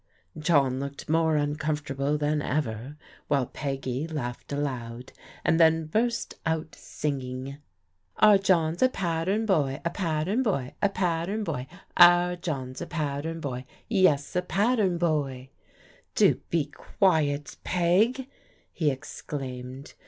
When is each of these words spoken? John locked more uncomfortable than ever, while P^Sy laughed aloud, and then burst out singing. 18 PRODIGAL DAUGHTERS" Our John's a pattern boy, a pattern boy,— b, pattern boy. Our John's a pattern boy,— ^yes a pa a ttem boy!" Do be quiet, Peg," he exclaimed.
John 0.39 0.79
locked 0.79 1.09
more 1.09 1.35
uncomfortable 1.35 2.17
than 2.17 2.41
ever, 2.41 2.97
while 3.27 3.45
P^Sy 3.45 4.11
laughed 4.11 4.51
aloud, 4.51 5.11
and 5.45 5.59
then 5.59 5.85
burst 5.85 6.33
out 6.43 6.73
singing. 6.73 7.39
18 7.39 7.41
PRODIGAL 7.43 7.59
DAUGHTERS" 7.59 7.63
Our 8.17 8.37
John's 8.39 8.81
a 8.81 8.89
pattern 8.89 9.45
boy, 9.45 9.81
a 9.85 9.89
pattern 9.91 10.41
boy,— 10.41 10.73
b, 10.81 10.87
pattern 10.87 11.43
boy. 11.43 11.67
Our 11.97 12.35
John's 12.35 12.81
a 12.81 12.87
pattern 12.87 13.39
boy,— 13.41 13.65
^yes 13.91 14.35
a 14.35 14.41
pa 14.41 14.73
a 14.73 14.77
ttem 14.77 14.97
boy!" 14.97 15.49
Do 16.15 16.41
be 16.49 16.65
quiet, 16.65 17.57
Peg," 17.63 18.27
he 18.71 18.89
exclaimed. 18.89 19.93